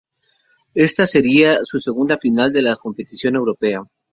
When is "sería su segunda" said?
1.05-2.17